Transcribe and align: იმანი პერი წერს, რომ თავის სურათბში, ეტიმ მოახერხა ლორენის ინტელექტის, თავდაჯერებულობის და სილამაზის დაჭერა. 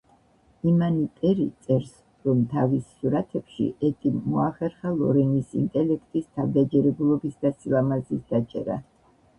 იმანი 0.69 1.03
პერი 1.17 1.43
წერს, 1.67 1.91
რომ 2.29 2.41
თავის 2.53 2.87
სურათბში, 2.95 3.67
ეტიმ 3.91 4.17
მოახერხა 4.37 4.95
ლორენის 5.03 5.55
ინტელექტის, 5.63 6.27
თავდაჯერებულობის 6.41 7.39
და 7.47 7.55
სილამაზის 7.61 8.27
დაჭერა. 8.35 8.83